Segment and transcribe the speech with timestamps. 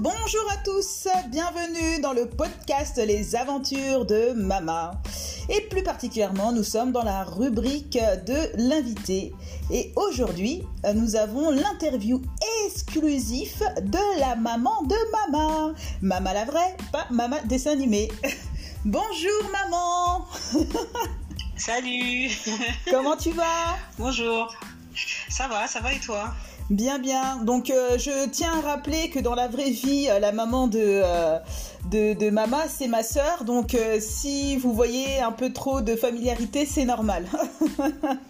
[0.00, 4.92] bonjour à tous, bienvenue dans le podcast Les aventures de Mama.
[5.50, 9.34] Et plus particulièrement, nous sommes dans la rubrique de l'invité.
[9.70, 10.62] Et aujourd'hui,
[10.94, 12.22] nous avons l'interview
[12.64, 15.74] exclusif de la maman de Mama.
[16.00, 18.10] Mama la vraie, pas Mama dessin animé.
[18.86, 20.24] Bonjour maman
[21.58, 22.30] Salut
[22.90, 23.76] Comment tu vas?
[23.98, 24.50] Bonjour
[25.28, 26.32] Ça va, ça va et toi?
[26.70, 27.38] Bien, bien.
[27.42, 30.78] Donc, euh, je tiens à rappeler que dans la vraie vie, euh, la maman de,
[30.80, 31.36] euh,
[31.90, 33.42] de, de, Mama, c'est ma sœur.
[33.44, 37.26] Donc, si vous voyez un peu trop de familiarité, c'est normal.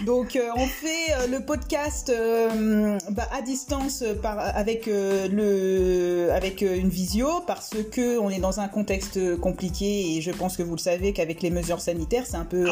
[0.00, 7.76] Donc euh, on fait euh, le podcast euh, bah, à distance avec une visio parce
[7.92, 11.42] que on est dans un contexte compliqué et je pense que vous le savez qu'avec
[11.42, 12.66] les mesures sanitaires c'est un peu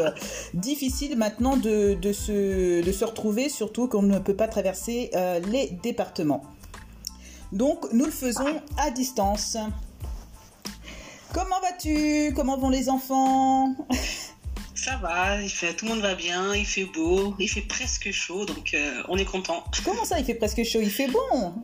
[0.54, 5.10] difficile maintenant de se retrouver surtout qu'on ne peut pas traverser
[5.50, 6.42] les départements.
[7.52, 9.56] Donc nous le faisons à distance.
[11.32, 12.32] Comment vas-tu?
[12.34, 13.74] Comment vont les enfants?
[14.90, 18.10] Ça va, il fait, tout le monde va bien, il fait beau, il fait presque
[18.10, 19.62] chaud, donc euh, on est content.
[19.84, 20.80] Comment ça, il fait presque chaud?
[20.82, 21.54] Il fait bon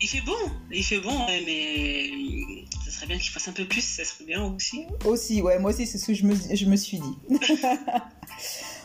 [0.00, 0.36] Il fait bon,
[0.70, 4.44] il fait bon, mais ça serait bien qu'il fasse un peu plus, ça serait bien
[4.44, 4.86] aussi.
[5.04, 7.18] Aussi, ouais, moi aussi, c'est ce que je me, je me suis dit.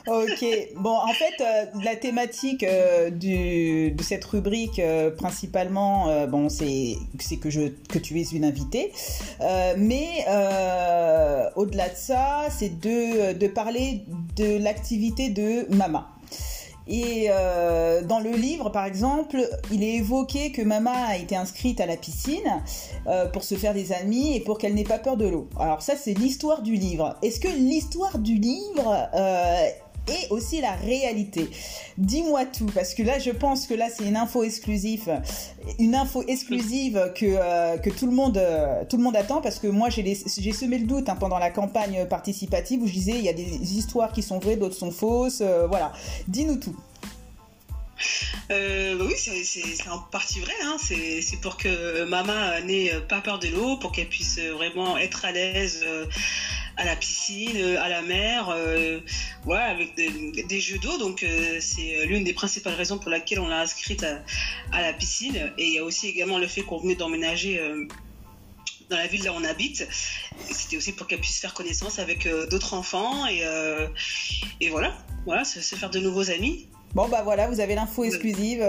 [0.07, 6.27] Ok, bon, en fait, euh, la thématique euh, du, de cette rubrique, euh, principalement, euh,
[6.27, 6.95] bon, c'est
[7.41, 8.91] que, je, que tu es une invitée,
[9.41, 14.03] euh, mais euh, au-delà de ça, c'est de, de parler
[14.35, 16.07] de l'activité de Mama.
[16.87, 19.37] Et euh, dans le livre, par exemple,
[19.71, 22.61] il est évoqué que Mama a été inscrite à la piscine
[23.07, 25.49] euh, pour se faire des amis et pour qu'elle n'ait pas peur de l'eau.
[25.59, 27.15] Alors ça, c'est l'histoire du livre.
[27.23, 29.67] Est-ce que l'histoire du livre euh,
[30.07, 31.49] et aussi la réalité.
[31.97, 35.21] Dis-moi tout, parce que là, je pense que là, c'est une info exclusive,
[35.79, 39.59] une info exclusive que, euh, que tout, le monde, euh, tout le monde attend, parce
[39.59, 40.15] que moi, j'ai
[40.53, 43.77] semé le doute hein, pendant la campagne participative où je disais, il y a des
[43.77, 45.91] histoires qui sont vraies, d'autres sont fausses, euh, voilà.
[46.27, 46.75] Dis-nous tout.
[48.49, 48.55] Bah
[48.99, 50.53] oui, c'est en partie vrai.
[50.63, 50.75] Hein.
[50.79, 55.31] C'est pour que maman n'ait pas peur de l'eau, pour qu'elle puisse vraiment être à
[55.31, 55.83] l'aise
[56.77, 58.99] à la piscine, euh, à la mer, euh,
[59.49, 60.97] avec des, jeux d'eau.
[60.97, 64.05] Donc euh, c'est l'une des principales raisons pour laquelle on l'a inscrite
[64.71, 65.53] à, la piscine.
[65.57, 67.59] Et il y a aussi également le fait qu'on venait d'emménager
[68.89, 69.87] dans la ville là où on habite.
[70.51, 73.43] C'était aussi pour qu'elle puisse faire connaissance avec d'autres enfants et,
[74.61, 76.67] et voilà, voilà, se faire de nouveaux amis.
[76.95, 78.65] Bon bah voilà, vous avez l'info exclusive.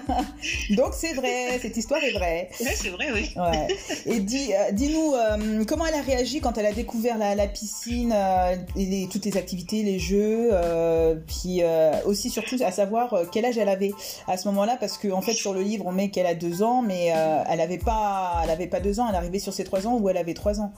[0.70, 2.48] Donc c'est vrai, cette histoire est vraie.
[2.60, 3.32] Ouais, c'est vrai, oui.
[3.34, 3.66] Ouais.
[4.06, 7.48] Et dis, euh, dis-nous euh, comment elle a réagi quand elle a découvert la, la
[7.48, 11.62] piscine, euh, et les, toutes les activités, les jeux, euh, puis
[12.04, 13.90] aussi surtout à savoir quel âge elle avait
[14.28, 16.62] à ce moment-là, parce qu'en en fait sur le livre on met qu'elle a deux
[16.62, 19.88] ans, mais elle avait pas, elle avait pas deux ans, elle arrivait sur ses trois
[19.88, 20.72] ans ou elle avait trois ans?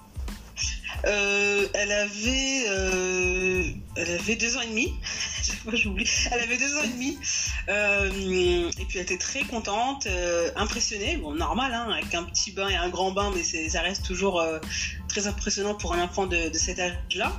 [1.04, 3.64] Euh, elle avait, euh,
[3.96, 4.94] elle avait deux ans et demi.
[5.72, 6.08] j'oublie.
[6.30, 7.18] Elle avait deux ans et demi.
[7.68, 11.16] Euh, et puis elle était très contente, euh, impressionnée.
[11.16, 14.40] Bon, normal, hein, avec un petit bain et un grand bain, mais ça reste toujours
[14.40, 14.58] euh,
[15.08, 17.32] très impressionnant pour un enfant de, de cet âge-là.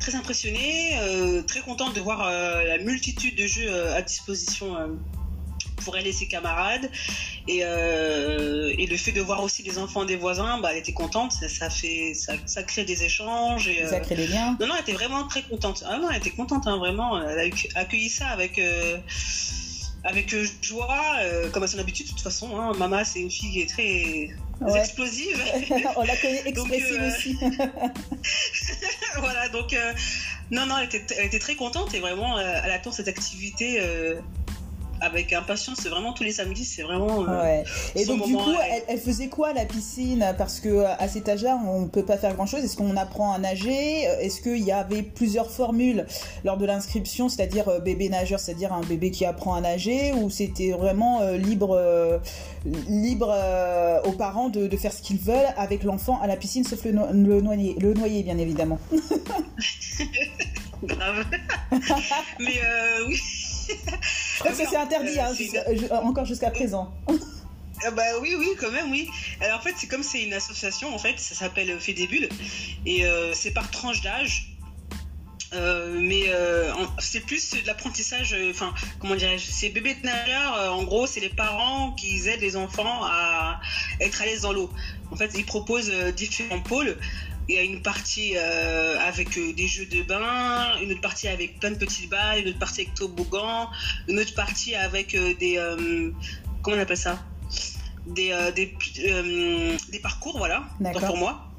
[0.00, 0.98] Très impressionnée,
[1.46, 4.76] très contente de voir la multitude de jeux à disposition
[5.76, 6.90] pour elle et ses camarades.
[7.46, 10.94] Et, euh, et, le fait de voir aussi les enfants des voisins, bah, elle était
[10.94, 11.32] contente.
[11.32, 13.68] Ça, ça fait, ça, ça, crée des échanges.
[13.68, 13.90] Et, euh...
[13.90, 14.56] Ça crée des liens.
[14.60, 15.84] Non, non, elle était vraiment très contente.
[15.86, 17.20] Ah non, elle était contente, hein, vraiment.
[17.20, 18.58] Elle a accueilli ça avec.
[18.58, 18.96] Euh,
[20.06, 22.58] avec joie, euh, comme à son habitude, de toute façon.
[22.58, 22.72] Hein.
[22.78, 24.78] Mama, c'est une fille qui est très ouais.
[24.78, 25.38] explosive.
[25.96, 27.38] On la connaît expressive donc, aussi.
[29.18, 29.74] voilà, donc,
[30.50, 33.80] non, non, elle était, elle était, très contente et vraiment, elle attend cette activité
[35.04, 35.78] avec impatience.
[35.82, 37.22] C'est vraiment tous les samedis, c'est vraiment.
[37.28, 37.64] Euh, ouais.
[37.94, 40.34] Et donc du coup, elle, elle, faisait quoi la piscine?
[40.38, 42.64] Parce que à cet âge-là, on peut pas faire grand-chose.
[42.64, 44.02] Est-ce qu'on apprend à nager?
[44.20, 46.06] Est-ce qu'il y avait plusieurs formules
[46.44, 50.30] lors de l'inscription, c'est-à-dire euh, bébé nageur, c'est-à-dire un bébé qui apprend à nager, ou
[50.30, 52.18] c'était vraiment euh, libre, euh,
[52.88, 56.64] libre euh, aux parents de, de, faire ce qu'ils veulent avec l'enfant à la piscine,
[56.64, 58.78] sauf le, no le noyer, le noyer bien évidemment.
[60.82, 61.24] Grave.
[62.40, 62.60] Mais
[63.06, 63.43] oui.
[64.38, 66.92] Crois que c'est interdit hein, jusqu'à, encore jusqu'à présent.
[67.86, 69.08] Ah bah oui, oui, quand même, oui.
[69.40, 72.28] Alors en fait, c'est comme c'est une association, en fait, ça s'appelle Fédébule,
[72.86, 74.50] et euh, c'est par tranche d'âge.
[75.52, 80.82] Euh, mais euh, c'est plus de l'apprentissage, enfin, comment dirais-je, c'est bébé de nageur, en
[80.82, 83.60] gros, c'est les parents qui aident les enfants à
[84.00, 84.70] être à l'aise dans l'eau.
[85.12, 86.96] En fait, ils proposent différents pôles.
[87.48, 91.28] Il y a une partie euh, avec euh, des jeux de bain, une autre partie
[91.28, 93.68] avec plein de petites balles, une autre partie avec toboggan,
[94.08, 95.60] une autre partie avec euh, des,
[96.62, 97.22] comment on appelle ça?
[98.06, 98.74] Des, des,
[99.90, 100.64] des, parcours, voilà,
[101.06, 101.50] pour moi.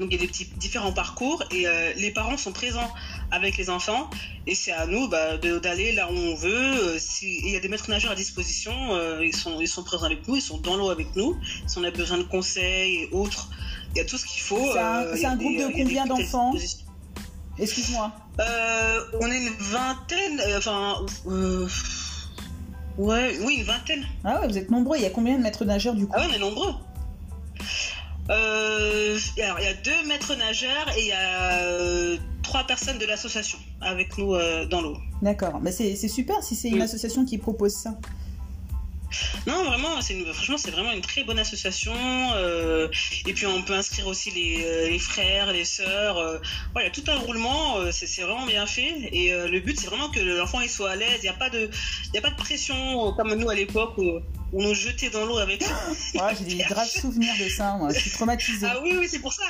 [0.00, 1.66] Donc il y a des petits différents parcours et
[1.96, 2.90] les parents sont présents
[3.30, 4.10] avec les enfants
[4.48, 6.98] et c'est à nous bah, d'aller là où on veut.
[7.22, 8.72] il y a des maîtres nageurs à disposition,
[9.20, 11.38] ils, sont, ils sont présents avec nous, ils sont dans l'eau avec nous.
[11.68, 13.50] Si on a besoin de conseils et autres,
[13.94, 14.72] il y a tout ce qu'il faut.
[14.72, 16.52] C'est un, groupe de combien d'enfants
[17.58, 18.12] Excuse-moi.
[18.40, 20.96] Euh, on est une vingtaine, euh, enfin.
[21.28, 21.68] Euh,
[22.98, 24.04] ouais, oui, une vingtaine.
[24.24, 24.96] Ah ouais, vous êtes nombreux.
[24.96, 26.74] Il y a combien de maîtres nageurs du coup Ah ouais, on est nombreux.
[28.28, 33.58] alors, il y a deux maîtres nageurs et il y a trois personnes de l'association
[33.80, 34.36] avec nous
[34.68, 34.96] dans l'eau.
[35.22, 37.96] D'accord, mais c'est super si c'est une association qui propose ça.
[39.46, 41.94] Non, vraiment, c'est franchement, c'est vraiment une très bonne association.
[42.34, 42.88] Euh,
[43.26, 46.18] et puis, on peut inscrire aussi les, euh, frères, les sœurs.
[46.18, 46.38] Euh,
[46.72, 49.08] voilà, tout un roulement, c'est vraiment bien fait.
[49.12, 51.18] Et le but, c'est vraiment que l'enfant il soit à l'aise.
[51.18, 51.68] Il n'y a, pas de,
[52.16, 54.20] a pas de pression comme nous à l'époque où,
[54.56, 55.62] on nous jetait dans l'eau avec.
[55.62, 57.92] ouais, j'ai des graves souvenirs de ça, moi.
[57.92, 58.68] Je suis traumatisée.
[58.70, 59.44] Ah oui, oui, c'est pour ça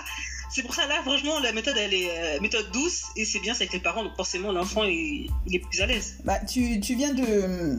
[0.54, 3.54] c'est pour ça là franchement la méthode elle est euh, méthode douce et c'est bien
[3.54, 6.18] c'est avec les parents donc forcément l'enfant il, est plus à l'aise.
[6.22, 7.76] Bah tu, tu viens de,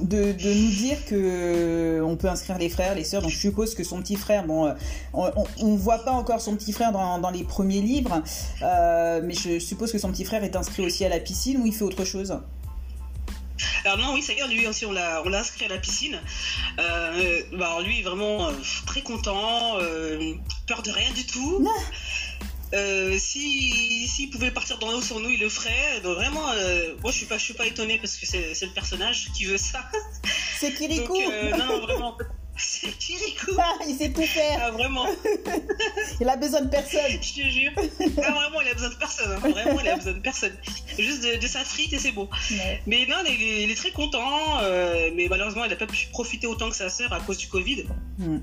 [0.00, 3.36] de, de nous dire que euh, on peut inscrire les frères les sœurs donc je
[3.36, 4.72] suppose que son petit frère bon euh,
[5.12, 8.22] on ne voit pas encore son petit frère dans, dans les premiers livres
[8.62, 11.74] mais je suppose que son petit frère est inscrit aussi à la piscine ou il
[11.74, 12.38] fait autre chose?
[13.84, 15.78] Alors non, oui, ça y est, lui aussi, on l'a, on l'a inscrit à la
[15.78, 16.18] piscine.
[16.78, 18.48] Euh, bah, alors lui, vraiment
[18.86, 19.78] très content,
[20.66, 21.64] peur de rien du tout.
[22.74, 26.00] Euh, si s'il pouvait partir dans l'eau sur nous, il le ferait.
[26.02, 28.72] Donc vraiment, euh, moi je suis pas je suis pas étonnée parce que c'est, le
[28.72, 29.80] personnage qui veut ça.
[30.58, 31.20] C'est Kirikou.
[31.20, 32.18] Euh, non, non, vraiment.
[32.56, 33.52] C'est Kirikou.
[33.58, 34.60] Ah, il sait tout faire.
[34.62, 35.06] Ah, vraiment.
[36.20, 37.00] il a besoin de personne.
[37.10, 37.72] Je te jure.
[37.76, 39.32] Ah, vraiment, il a besoin de personne.
[39.32, 39.50] Hein.
[39.50, 40.56] Vraiment, il a besoin de personne.
[40.96, 42.30] Juste de, sa frite et c'est beau.
[42.86, 44.60] Mais non, il est, très content.
[44.62, 47.48] Euh, mais malheureusement, il n'a pas pu profiter autant que sa sœur à cause du
[47.48, 47.84] Covid.
[48.18, 48.38] Hmm.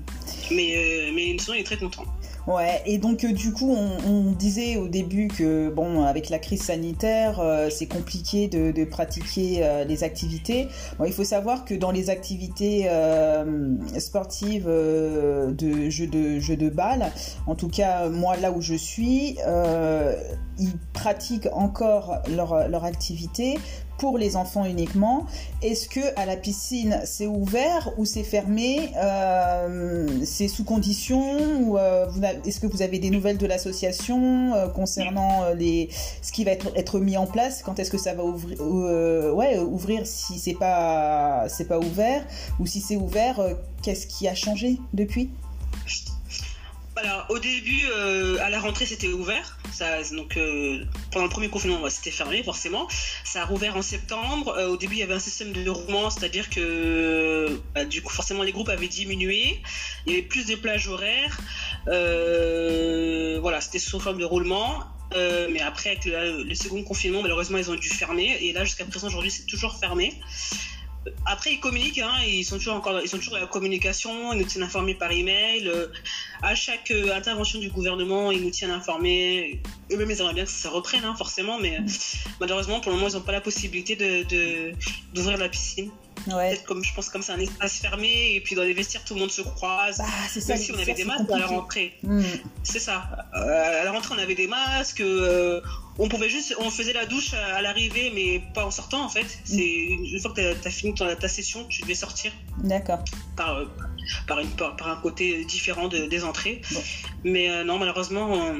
[0.50, 2.04] Mais, mais sinon, il est très content.
[2.48, 6.62] Ouais, et donc euh, du coup, on, disait au début que bon, avec la crise
[6.62, 10.66] sanitaire, euh, c'est compliqué de, pratiquer euh, les activités.
[10.98, 12.88] Bon, il faut savoir que dans les activités
[13.98, 17.12] sportives de jeux de jeux de balle,
[17.46, 19.36] en tout cas moi là où je suis,
[20.58, 23.58] ils pratiquent encore leur, leur activité
[24.02, 25.26] pour les enfants uniquement.
[25.62, 31.22] Est-ce que à la piscine c'est ouvert ou c'est fermé euh, C'est sous condition
[31.60, 32.06] ou euh,
[32.44, 35.88] est-ce que vous avez des nouvelles de l'association euh, concernant les
[36.20, 37.62] ce qui va être, être mis en place?
[37.62, 42.26] Quand est-ce que ça va ouvrir Ouais, ouvrir si c'est pas c'est pas ouvert?
[42.58, 43.40] Ou si c'est ouvert,
[43.82, 45.30] qu'est-ce qui a changé depuis?
[47.02, 49.58] Alors, au début, euh, à la rentrée, c'était ouvert.
[50.12, 52.86] Donc, euh, pendant le premier confinement, c'était fermé, forcément.
[53.24, 54.54] Ça a rouvert en septembre.
[54.56, 58.12] Euh, au début, il y avait un système de roulement, c'est-à-dire que, bah, du coup,
[58.12, 59.60] forcément, les groupes avaient diminué.
[60.06, 61.40] Il y avait plus de plages horaires.
[61.86, 64.84] voilà, c'était sous forme de roulement.
[65.50, 68.38] mais après, avec le, second confinement, malheureusement, ils ont dû fermer.
[68.42, 70.12] Et là, jusqu'à présent, aujourd'hui, c'est toujours fermé.
[71.26, 74.38] Après, ils communiquent, hein, ils sont toujours encore, ils sont toujours dans la communication, ils
[74.38, 75.66] nous tiennent informés par email.
[75.66, 75.88] Euh,
[76.42, 79.60] à chaque euh, intervention du gouvernement, ils nous tiennent informés.
[79.90, 81.78] Eux-mêmes, ils aimeraient bien que ça reprenne, hein, forcément, mais
[82.40, 83.96] malheureusement, pour le moment, ils n'ont pas la possibilité
[85.12, 85.90] d'ouvrir la piscine.
[86.24, 89.14] Peut-être comme je pense comme c'est un espace fermé et puis dans les vestiaires tout
[89.14, 89.98] le monde se croise.
[89.98, 90.54] Bah, c'est ça.
[90.54, 91.94] Même si on avait des masques à la rentrée.
[92.02, 92.22] Hmm.
[92.62, 93.04] C'est ça.
[93.32, 95.02] à la rentrée on avait des masques
[95.98, 99.26] on pouvait juste, on faisait la douche à, l'arrivée, mais pas en sortant en fait.
[99.44, 102.32] C'est une, fois que tu as, fini ta session, tu devais sortir.
[102.58, 103.04] D'accord.
[103.36, 103.66] Par, euh,
[104.56, 106.62] par, un côté différent des entrées.
[107.24, 108.54] Mais euh, non, malheureusement,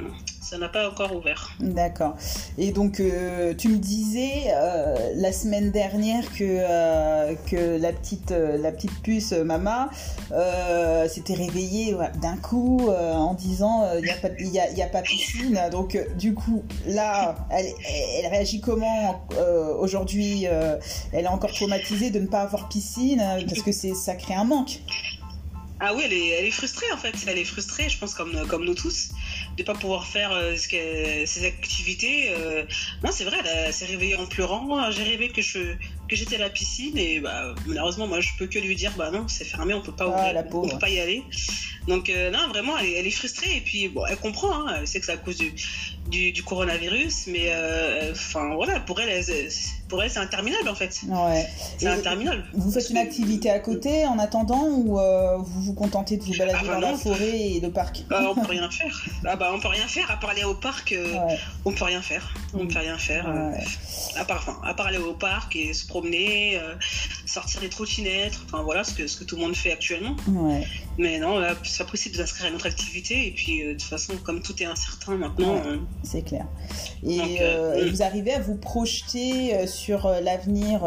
[0.52, 1.50] ça n'a pas encore ouvert.
[1.60, 2.14] D'accord.
[2.58, 8.32] Et donc, euh, tu me disais euh, la semaine dernière que, euh, que la, petite,
[8.32, 9.88] la petite puce Mama
[11.08, 15.00] s'était réveillée d'un coup en disant il n'y a, pas, y a, y a pas
[15.00, 15.58] piscine.
[15.70, 17.72] Donc, du coup, là, elle,
[18.18, 19.26] elle réagit comment
[19.80, 20.44] aujourd'hui
[21.12, 24.80] Elle est encore traumatisée de ne pas avoir piscine parce que ça crée un manque.
[25.84, 27.12] Ah oui, elle est, elle est frustrée en fait.
[27.26, 29.10] Elle est frustrée, je pense, comme, comme nous tous
[29.56, 32.30] de pas pouvoir faire euh, ce que, ses activités.
[32.30, 32.64] Euh.
[33.04, 34.90] non, c'est vrai, elle, s'est réveillée en pleurant.
[34.90, 35.74] J'ai rêvé que je
[36.08, 39.10] que j'étais à la piscine et bah, malheureusement, moi, je peux que lui dire bah
[39.10, 41.22] non, c'est fermé, on peut pas ah, on peut pas y aller.
[41.88, 44.68] Donc euh, non, vraiment, elle, est frustrée et puis bon, elle comprend.
[44.68, 45.52] Hein, elle sait que c'est à cause du,
[46.12, 47.50] du, coronavirus, mais
[48.12, 49.24] enfin voilà, pour elle,
[49.88, 51.00] pour elle, c'est interminable en fait.
[51.08, 51.46] Ouais.
[51.78, 52.44] C'est interminable.
[52.54, 54.98] Vous faites une activité à côté en attendant ou
[55.38, 58.04] vous vous contentez de vous balader ah, bah dans la forêt et le parc?
[58.08, 59.04] Bah, On peut rien faire.
[59.24, 60.92] Ah, bah, on peut rien faire à part aller au parc.
[60.92, 61.14] Euh,
[61.64, 62.34] on peut rien faire.
[62.54, 63.28] On peut rien faire.
[63.28, 63.52] Euh,
[64.16, 66.58] à part, enfin, à part aller au parc et se promener.
[66.58, 66.74] Euh,
[67.32, 70.16] sortir les trottinettes, enfin voilà ce que, ce que tout le monde fait actuellement.
[70.98, 73.26] Mais non, là, c'est possible d'inscrire à une autre activité.
[73.26, 75.54] Et puis, euh, de toute façon, comme tout est incertain maintenant.
[75.54, 75.62] Ouais.
[75.66, 76.46] euh, C'est clair.
[77.02, 77.88] Et Donc, euh, euh, et mm.
[77.90, 80.82] vous arrivez à vous projeter sur l'avenir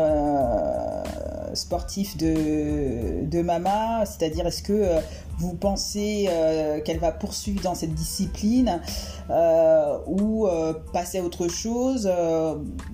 [1.53, 4.05] sportif de, de Mama?
[4.05, 4.95] C'est-à-dire, est-ce que
[5.37, 8.81] vous pensez euh, qu'elle va poursuivre dans cette discipline
[9.29, 12.09] euh, ou euh, passer à autre chose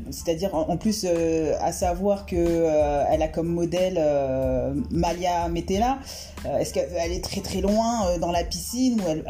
[0.10, 2.66] C'est-à-dire, en, plus, à savoir que
[3.10, 4.00] elle a comme modèle
[4.92, 6.00] Malia Metella.
[6.60, 9.22] Est-ce qu'elle est très très loin dans la piscine ou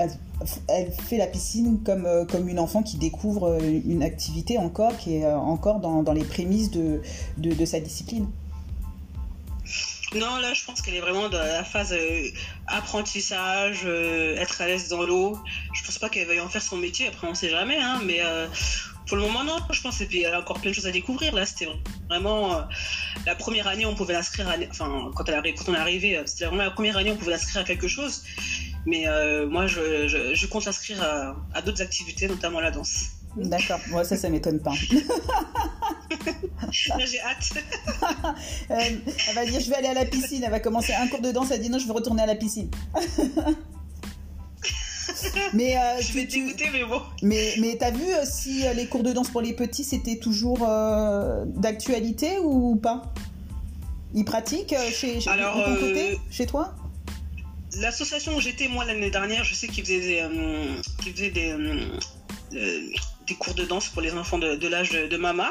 [0.68, 5.26] elle, fait la piscine comme, comme une enfant qui découvre une activité encore qui est
[5.32, 7.02] encore dans, dans les prémices de,
[7.38, 8.28] de sa discipline?
[10.14, 12.28] Non, là, je pense qu'elle est vraiment dans la phase euh,
[12.68, 15.38] apprentissage, euh, être à l'aise dans l'eau.
[15.74, 17.08] Je pense pas qu'elle veuille en faire son métier.
[17.08, 18.48] Après, on sait jamais, hein, mais euh,
[19.08, 20.00] pour le moment, non, je pense.
[20.02, 21.34] Et puis, elle a encore plein de choses à découvrir.
[21.36, 21.68] Là, c'était
[22.10, 22.62] vraiment euh,
[23.26, 24.48] la première année, on pouvait l'inscrire.
[24.48, 24.56] À...
[24.70, 27.32] Enfin, quand, elle quand on est arrivé, euh, c'était vraiment la première année, on pouvait
[27.32, 28.24] l'inscrire à quelque chose.
[28.86, 33.12] Mais euh, moi, je, je, je compte l'inscrire à, à d'autres activités, notamment la danse.
[33.36, 34.74] D'accord, moi ça, ça m'étonne pas.
[36.72, 37.54] J'ai hâte.
[38.72, 38.76] Euh,
[39.28, 41.32] elle va dire je vais aller à la piscine, elle va commencer un cours de
[41.32, 42.70] danse, elle dit non, je veux retourner à la piscine.
[45.54, 47.02] mais euh, je tu- vais tu- dégoûter, mais bon.
[47.22, 50.66] mais, mais t'as vu euh, si les cours de danse pour les petits c'était toujours
[50.68, 53.02] euh, d'actualité ou pas?
[54.14, 56.74] Ils pratiquent chez, chez Alors, de ton euh, côté, chez toi?
[57.80, 60.26] L'association où j'étais moi l'année dernière, je sais qu'ils faisaient des,
[61.02, 61.56] qu'ils faisaient des,
[63.28, 65.50] des cours de danse pour les enfants de, de l'âge de, de Mama.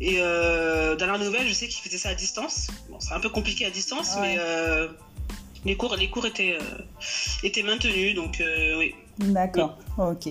[0.00, 2.68] Et euh, dans la nouvelle, je sais qu'ils faisaient ça à distance.
[2.88, 4.20] Bon, c'est un peu compliqué à distance, Ouais.
[4.22, 4.88] mais euh,
[5.64, 6.82] les cours, les cours étaient, euh,
[7.42, 8.14] étaient maintenus.
[8.14, 8.94] Donc euh, oui.
[9.18, 10.28] D'accord, ok.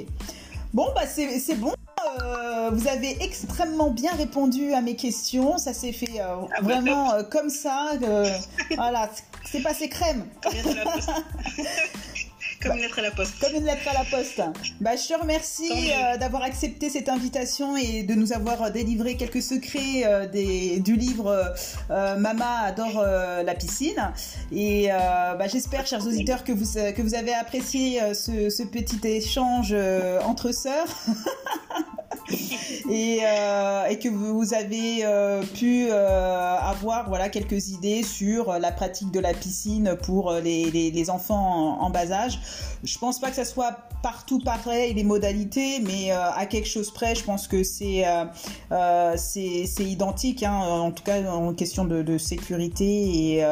[0.73, 1.73] Bon, bah c'est bon.
[2.21, 5.57] Euh, vous avez extrêmement bien répondu à mes questions.
[5.57, 7.91] Ça s'est fait euh, Ah vraiment euh, comme ça.
[8.75, 9.09] voilà,
[9.43, 10.25] c'est passé crème,
[12.67, 13.39] Comme une lettre à la poste.
[13.39, 14.41] Comme une lettre à la poste.
[14.81, 19.15] Bah, je te remercie euh, d'avoir accepté cette invitation et de nous avoir euh, délivré
[19.15, 21.43] quelques secrets euh, des, du livre euh,
[21.91, 24.11] euh, Mama adore euh, la piscine.
[24.51, 24.95] Et euh,
[25.35, 29.69] bah, j'espère, chers auditeurs, que vous, que vous avez apprécié euh, ce, ce petit échange
[29.71, 30.87] euh, entre sœurs.
[32.89, 38.71] et, euh, et que vous avez euh, pu euh, avoir voilà quelques idées sur la
[38.71, 42.39] pratique de la piscine pour euh, les, les, les enfants en, bas âge.
[42.83, 46.91] Je pense pas que ça soit partout pareil les modalités, mais euh, à quelque chose
[46.91, 48.03] près, je pense que c'est
[49.17, 53.45] c'est identique, hein, en tout cas en question de, de sécurité et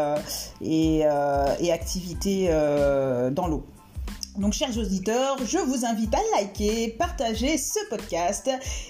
[0.62, 1.00] et,
[1.60, 2.50] et activité
[3.32, 3.66] dans l'eau.
[4.38, 8.50] Donc, chers auditeurs, je vous invite à liker, partager ce podcast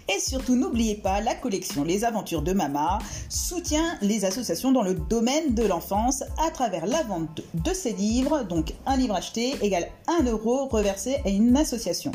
[0.09, 2.97] et surtout n'oubliez pas la collection Les Aventures de Mama
[3.29, 8.43] soutient les associations dans le domaine de l'enfance à travers la vente de ces livres.
[8.43, 12.11] Donc, un livre acheté égale 1 euro reversé à une association.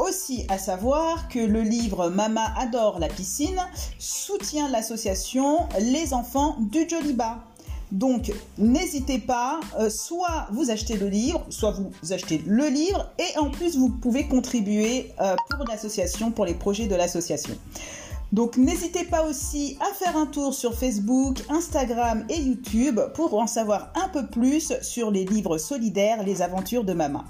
[0.00, 3.60] Aussi à savoir que le livre Mama adore la piscine
[3.98, 7.44] soutient l'association Les enfants du Joliba.
[7.92, 13.38] Donc n'hésitez pas, euh, soit vous achetez le livre, soit vous achetez le livre et
[13.38, 17.54] en plus vous pouvez contribuer euh, pour l'association, pour les projets de l'association.
[18.32, 23.48] Donc n'hésitez pas aussi à faire un tour sur Facebook, Instagram et YouTube pour en
[23.48, 27.24] savoir un peu plus sur les livres solidaires, les aventures de Mama.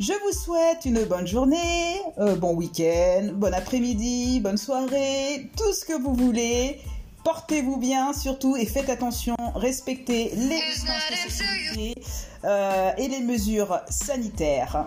[0.00, 5.84] Je vous souhaite une bonne journée, euh, bon week-end, bon après-midi, bonne soirée, tout ce
[5.84, 6.80] que vous voulez.
[7.28, 12.02] Portez-vous bien surtout et faites attention, respectez les distances de sécurité
[12.44, 14.86] euh, et les mesures sanitaires.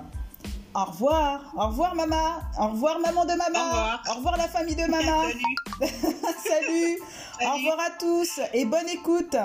[0.74, 4.38] Au revoir, au revoir maman, au revoir maman de maman, Au revoir.
[4.38, 5.22] la famille de maman.
[5.80, 5.94] Salut.
[6.44, 7.00] Salut.
[7.00, 7.52] Au Salut.
[7.60, 9.36] revoir à tous et bonne écoute.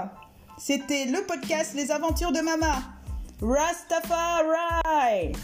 [0.57, 2.77] C'était le podcast Les Aventures de Mama.
[3.43, 5.35] Rastafari.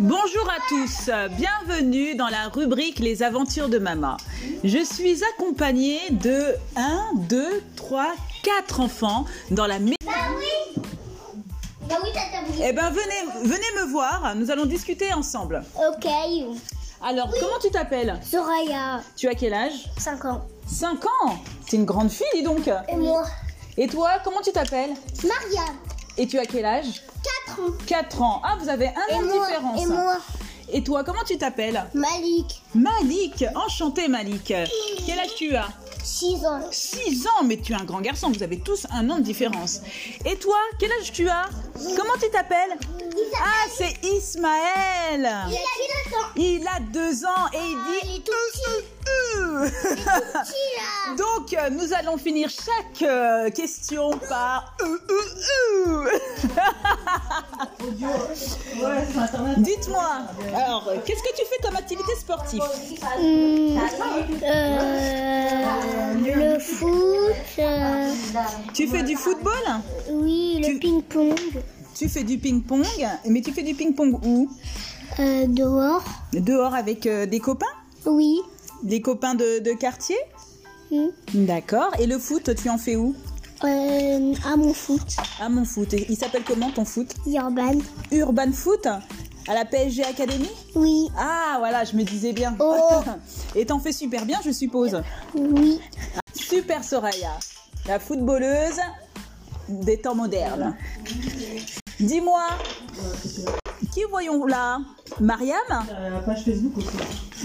[0.00, 4.16] Bonjour à tous, bienvenue dans la rubrique Les aventures de Mama.
[4.62, 8.14] Je suis accompagnée de 1, 2, 3,
[8.44, 9.96] 4 enfants dans la maison.
[10.04, 10.82] Bah oui
[11.88, 12.62] Bah oui, tata oui.
[12.64, 15.62] Eh ben venez, venez me voir, nous allons discuter ensemble.
[15.76, 16.08] Ok.
[17.02, 18.18] Alors, comment tu t'appelles?
[18.28, 19.88] Soraya, Tu as quel âge?
[19.98, 20.42] 5 ans.
[20.66, 21.38] 5 ans?
[21.66, 22.68] C'est une grande fille, dis donc.
[22.88, 23.24] Et moi
[23.76, 24.94] Et toi, comment tu t'appelles?
[25.24, 25.72] Maria,
[26.16, 27.02] Et tu as quel âge?
[27.17, 27.17] 4
[27.60, 27.72] ans.
[27.86, 28.42] 4 ans.
[28.44, 29.82] Ah, vous avez un Et an de moi différence.
[29.82, 30.16] Et moi
[30.72, 33.44] Et toi, comment tu t'appelles Malik, Malik.
[33.54, 34.52] Enchanté, Malik.
[35.06, 35.68] Quel âge tu as
[36.04, 36.60] 6 ans.
[36.70, 38.30] 6 ans, mais tu es un grand garçon.
[38.30, 39.80] Vous avez tous un an de différence.
[40.24, 41.46] Et toi, quel âge tu as
[41.96, 42.76] Comment tu t'appelles
[43.42, 45.28] Ah, c'est Ismaël.
[45.48, 45.60] Il a
[46.00, 46.28] 2 ans.
[46.36, 47.98] Il a 2 ans et il dit...
[48.04, 48.84] Il est tout petit.
[51.18, 56.10] Donc, euh, nous allons finir chaque euh, question par euh, euh, euh.
[59.58, 60.08] Dites-moi,
[60.54, 62.62] alors, qu'est-ce que tu fais comme activité sportive?
[63.18, 63.78] Hmm,
[64.42, 66.14] euh,
[66.54, 68.12] le foot, euh,
[68.74, 69.52] Tu fais du football?
[70.10, 71.38] Oui, le Tu- ping-pong,
[71.94, 72.84] Tu fais du ping-pong,
[73.26, 74.48] mais tu fais du ping-pong où?
[75.18, 77.66] Euh, dehors, Dehors avec euh, des copains?
[78.06, 78.40] Oui,
[78.82, 80.16] Des copains de, de quartier
[80.90, 81.08] Hmm.
[81.34, 81.90] D'accord.
[81.98, 83.14] Et le foot, tu en fais où
[83.62, 85.92] Euh, à mon foot, À mon foot.
[85.92, 87.74] Et Il s'appelle comment ton foot Urban,
[88.10, 92.56] Urban Foot À la PSG Academy oui, Ah, voilà, je me disais bien.
[92.58, 93.00] Oh.
[93.54, 95.02] Et t'en fais super bien, je suppose.
[95.34, 95.78] oui,
[96.32, 97.32] Super Soraya,
[97.86, 98.80] la footballeuse
[99.68, 100.74] des temps modernes.
[102.00, 102.46] Dis-moi,
[103.92, 104.80] qui voyons là
[105.20, 105.56] Mariam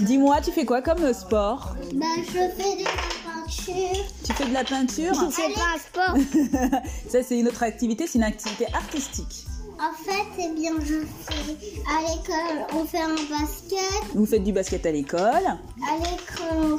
[0.00, 2.90] Dis-moi, tu fais quoi comme sport bah je fais de la
[3.24, 4.04] peinture.
[4.24, 6.80] Tu fais de la peinture C'est pas un sport.
[7.08, 9.46] Ça, c'est une autre activité, c'est une activité artistique.
[9.78, 11.56] En fait, c'est bien, je fais
[11.88, 14.14] à l'école, on fait un basket.
[14.14, 15.20] Vous faites du basket à l'école.
[15.20, 16.78] À l'école,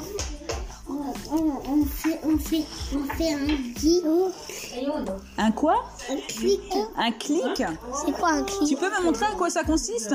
[1.32, 2.62] on- on fait, on, fait,
[2.94, 3.46] on fait un
[3.78, 4.04] guide.
[5.38, 6.62] Un quoi Un clic.
[6.96, 7.62] Un clic
[8.04, 10.14] C'est quoi un clic Tu peux me montrer en quoi ça consiste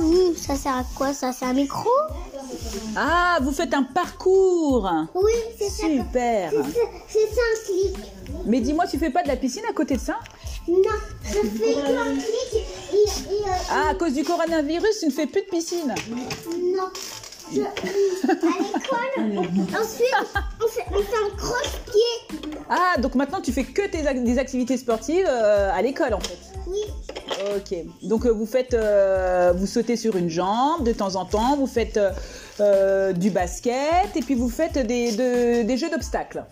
[0.00, 1.32] Oui, ça sert à quoi Ça?
[1.32, 1.88] Sert à un micro?
[2.96, 5.86] Ah, vous faites un parcours Oui, c'est ça.
[5.86, 6.52] Super
[7.08, 7.96] C'est ça un clic.
[8.46, 10.18] Mais dis-moi, tu fais pas de la piscine à côté de ça?
[10.68, 10.76] Non,
[11.24, 12.37] je fais qu'un clic.
[13.70, 15.94] Ah, à cause du coronavirus, tu ne fais plus de piscine
[16.76, 16.90] non.
[17.50, 17.64] Je- à
[18.58, 19.38] l'école,
[19.80, 20.14] ensuite,
[20.62, 22.38] on fait, on fait un croche-pied.
[22.68, 26.20] Ah, donc maintenant tu fais que tes ac- des activités sportives euh, à l'école en
[26.20, 26.36] fait.
[26.66, 26.82] Oui,
[27.56, 27.78] Ok.
[28.02, 31.66] Donc euh, vous faites, euh, vous sautez sur une jambe de temps en temps, vous
[31.66, 31.98] faites
[33.14, 36.44] du basket et puis vous faites des, de- des jeux d'obstacles.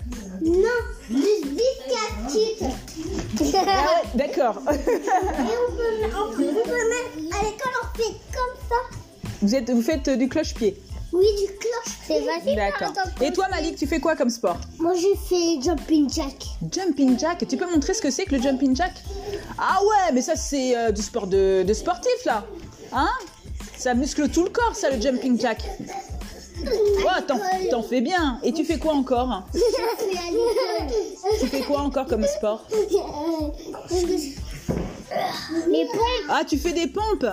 [0.47, 0.81] Non,
[1.11, 1.93] juste vite
[3.55, 4.63] Ah ouais, d'accord.
[4.69, 8.77] Et on peut, on peut, on peut même, à l'école, on fait comme ça.
[9.43, 10.81] vous, êtes, vous faites euh, du cloche-pied.
[11.13, 11.97] Oui, du cloche.
[12.07, 12.57] C'est facile.
[12.57, 12.93] D'accord.
[13.21, 14.59] Et toi Malik, tu fais quoi comme sport?
[14.79, 16.35] Moi, j'ai fait jumping jack.
[16.73, 17.47] Jumping jack.
[17.49, 18.93] Tu peux montrer ce que c'est que le jumping jack?
[19.59, 22.45] Ah ouais, mais ça c'est euh, du sport de, de sportif là.
[22.93, 23.09] Hein?
[23.77, 25.63] Ça muscle tout le corps ça le jumping jack.
[26.65, 27.39] Ouais, t'en,
[27.71, 28.39] t'en fais bien.
[28.43, 30.97] Et tu fais quoi encore J'ai fait à l'école.
[31.41, 32.65] Tu fais quoi encore comme sport
[35.69, 36.27] Les pompes.
[36.29, 37.27] Ah, tu fais des pompes.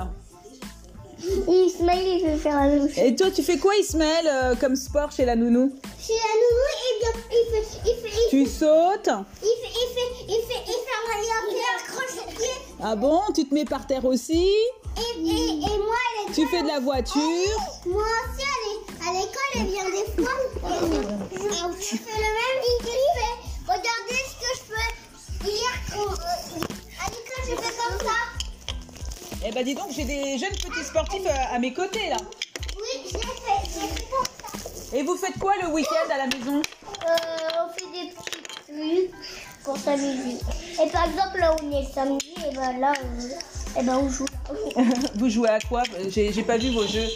[1.48, 2.98] Ismaël, il veut faire la chose.
[2.98, 6.68] Et toi, tu fais quoi, Ismaël, euh, comme sport chez la nounou Chez la nounou,
[6.84, 9.10] il, il fait, il fait, il Tu sautes
[9.42, 10.94] Il fait, il fait, il fait, il fait
[11.48, 12.50] il fait crochet-pied.
[12.84, 14.46] Ah bon Tu te mets par terre aussi
[14.98, 17.22] Et, et, et moi, à l'école, Tu fais de la voiture
[17.86, 18.46] moi aussi,
[19.56, 20.34] elle vient des fois.
[21.32, 23.36] Je, je fais le même fait.
[23.68, 25.50] Regardez ce que je fais.
[25.50, 26.66] Hier, quand, euh,
[27.00, 28.16] à l'école, je fais comme ça.
[29.46, 32.18] Eh ben dis donc, j'ai des jeunes petits sportifs euh, à mes côtés là.
[32.78, 34.26] Oui, j'ai fait, comme
[34.92, 34.96] ça.
[34.98, 36.62] Et vous faites quoi le week-end à la maison?
[36.62, 37.16] Euh,
[37.66, 39.12] on fait des petits trucs
[39.64, 40.38] pour s'amuser.
[40.82, 44.10] Et par exemple, là où on est samedi, et ben là, on, et ben on
[44.10, 44.26] joue.
[45.16, 45.84] Vous jouez à quoi?
[46.10, 47.08] J'ai pas vu vos jeux.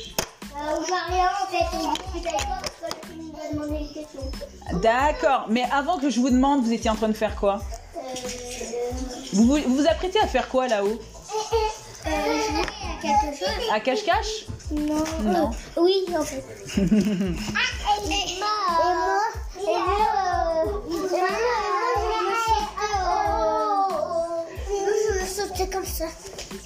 [0.68, 3.34] Euh, on joue à rien en fait, on discute avec toi parce que tu nous
[3.40, 4.22] as demandé une question.
[4.82, 7.62] D'accord, mais avant que je vous demande, vous étiez en train de faire quoi
[7.96, 8.00] Euh,
[9.34, 11.00] vous, vous apprêtez à faire quoi là-haut
[12.06, 15.04] euh, jouer à quelque chose À cache-cache Non.
[15.24, 15.52] Non.
[15.78, 16.44] Euh, oui, en fait.
[16.78, 16.82] ah,
[18.10, 19.20] et, et moi,
[19.60, 19.98] et moi,
[20.64, 20.72] euh,
[24.70, 26.06] et moi, je vais sauter comme ça.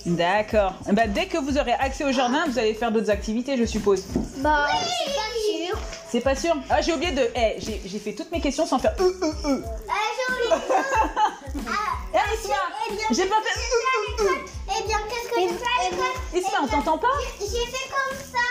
[0.06, 0.74] D'accord.
[0.90, 3.66] Eh ben, dès que vous aurez accès au jardin, vous allez faire d'autres activités, je
[3.66, 4.04] suppose.
[4.38, 5.80] Bah, c'est pas sûr.
[6.10, 6.56] C'est pas sûr?
[6.70, 7.30] Ah, j'ai oublié de.
[7.36, 8.94] Eh, j'ai j'ai fait toutes mes questions sans faire.
[9.00, 9.62] Euh, euh, euh.
[9.90, 10.66] Ah, j'ai oublié.
[11.68, 11.74] Ah,
[12.14, 12.56] Eh, Isma
[12.90, 13.42] eh bien, J'ai pas fait.
[13.44, 16.58] qu'est-ce que j'ai fait à l'école Eh bien, qu'est-ce que j'ai fait à l'école Isma,
[16.64, 17.08] on t'entend pas?
[17.40, 18.46] J'ai fait comme ça.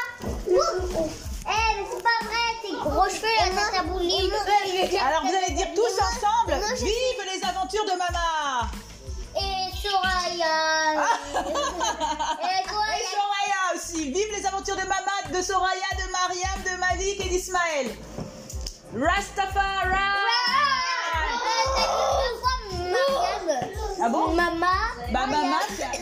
[0.50, 1.29] Ouh.
[12.42, 16.78] Et toi, Et Soraya aussi Vive les aventures de Mama, de Soraya, de Mariam, de
[16.78, 17.88] Malik et d'Ismaël
[18.94, 21.26] Rastafari Ah,
[22.90, 23.60] Mariam.
[24.02, 24.66] Ah bon Maman.
[25.12, 25.58] Bah Mama,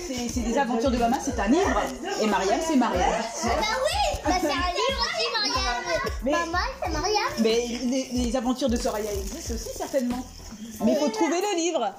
[0.07, 1.83] c'est- des aventures de Mama, c'est un livre.
[2.20, 3.11] Et Mariam, c'est Mariam.
[3.11, 5.85] Bah oui, bah c'est un livre aussi, Mariam.
[6.22, 7.33] Mais- Maman, c'est Mariam.
[7.40, 10.24] Mais les, les aventures de Soraya existent aussi certainement.
[10.85, 11.92] Mais il faut trouver le livre.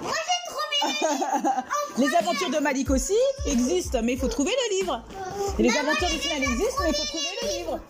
[0.00, 0.12] Moi.
[1.98, 5.02] Les aventures de Malik aussi existent, mais il faut trouver le livre.
[5.58, 7.80] Et les aventures de Sinal existent, mais il faut trouver le livre.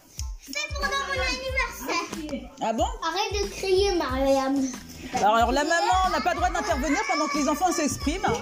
[0.44, 2.50] C'est pendant mon anniversaire.
[2.62, 2.84] Ah bon?
[3.02, 4.56] Arrête de crier, Mariam.
[5.14, 8.32] alors, alors, la maman n'a pas le droit d'intervenir pendant que les enfants s'expriment.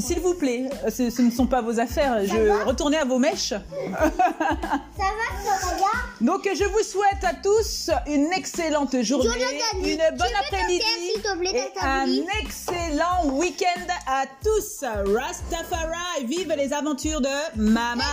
[0.00, 2.24] S'il vous plaît, euh, ce, ce ne sont pas vos affaires.
[2.24, 3.50] Je retournez à vos mèches.
[3.50, 3.60] Ça
[4.98, 5.91] va, Soraya?
[6.22, 9.28] Donc je vous souhaite à tous une excellente journée,
[9.84, 10.80] une bonne après-midi
[11.52, 12.06] et un
[12.40, 14.84] excellent week-end à tous.
[14.84, 18.04] Rastafari, vive les aventures de Mama.